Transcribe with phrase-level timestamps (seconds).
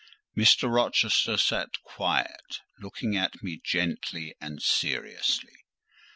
[0.35, 0.67] Mr.
[0.67, 5.59] Rochester sat quiet, looking at me gently and seriously.